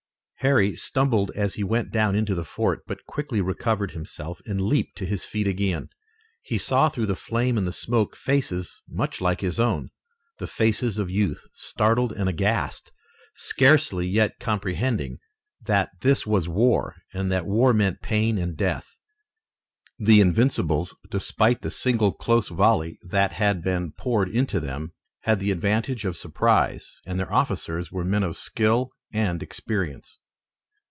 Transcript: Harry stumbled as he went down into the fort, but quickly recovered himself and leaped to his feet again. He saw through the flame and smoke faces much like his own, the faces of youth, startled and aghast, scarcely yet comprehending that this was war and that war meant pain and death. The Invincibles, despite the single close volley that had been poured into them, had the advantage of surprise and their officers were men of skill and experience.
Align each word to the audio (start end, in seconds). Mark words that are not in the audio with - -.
Harry 0.43 0.75
stumbled 0.75 1.29
as 1.35 1.53
he 1.53 1.63
went 1.63 1.91
down 1.91 2.15
into 2.15 2.33
the 2.33 2.43
fort, 2.43 2.81
but 2.87 3.05
quickly 3.05 3.39
recovered 3.39 3.91
himself 3.91 4.41
and 4.47 4.59
leaped 4.59 4.97
to 4.97 5.05
his 5.05 5.23
feet 5.23 5.45
again. 5.45 5.87
He 6.41 6.57
saw 6.57 6.89
through 6.89 7.05
the 7.05 7.15
flame 7.15 7.59
and 7.59 7.75
smoke 7.75 8.15
faces 8.15 8.81
much 8.89 9.21
like 9.21 9.41
his 9.41 9.59
own, 9.59 9.91
the 10.39 10.47
faces 10.47 10.97
of 10.97 11.11
youth, 11.11 11.43
startled 11.53 12.11
and 12.13 12.27
aghast, 12.27 12.91
scarcely 13.35 14.07
yet 14.07 14.39
comprehending 14.39 15.19
that 15.61 15.91
this 15.99 16.25
was 16.25 16.47
war 16.49 16.95
and 17.13 17.31
that 17.31 17.45
war 17.45 17.71
meant 17.71 18.01
pain 18.01 18.39
and 18.39 18.57
death. 18.57 18.97
The 19.99 20.21
Invincibles, 20.21 20.95
despite 21.11 21.61
the 21.61 21.69
single 21.69 22.13
close 22.13 22.49
volley 22.49 22.97
that 23.03 23.33
had 23.33 23.61
been 23.61 23.91
poured 23.91 24.29
into 24.29 24.59
them, 24.59 24.93
had 25.19 25.39
the 25.39 25.51
advantage 25.51 26.03
of 26.03 26.17
surprise 26.17 26.97
and 27.05 27.19
their 27.19 27.31
officers 27.31 27.91
were 27.91 28.03
men 28.03 28.23
of 28.23 28.35
skill 28.35 28.89
and 29.13 29.43
experience. 29.43 30.17